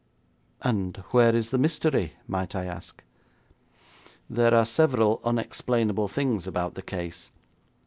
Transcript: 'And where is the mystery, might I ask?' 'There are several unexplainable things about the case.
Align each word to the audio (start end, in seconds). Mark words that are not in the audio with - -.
'And 0.63 0.97
where 1.11 1.35
is 1.35 1.51
the 1.51 1.59
mystery, 1.59 2.13
might 2.25 2.55
I 2.55 2.65
ask?' 2.65 3.03
'There 4.31 4.51
are 4.55 4.65
several 4.65 5.21
unexplainable 5.23 6.07
things 6.07 6.47
about 6.47 6.73
the 6.73 6.81
case. 6.81 7.29